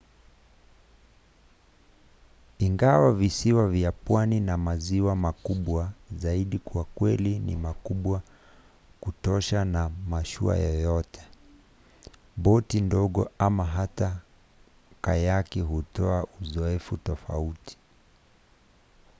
ingawa 2.65 3.09
visiwa 3.13 3.67
vya 3.67 3.91
pwani 3.91 4.39
na 4.39 4.57
maziwa 4.57 5.15
makubwa 5.15 5.91
zaidi 6.17 6.59
kwa 6.59 6.83
kweli 6.83 7.39
ni 7.39 7.55
makubwa 7.55 8.21
kutosha 9.01 9.65
kwa 9.65 9.89
mashua 10.09 10.55
yoyote 10.57 11.21
boti 12.37 12.81
ndogo 12.81 13.29
ama 13.39 13.65
hata 13.65 14.17
kayaki 15.01 15.59
hutoa 15.61 16.25
uzoefu 16.41 16.97
tofauti 16.97 17.77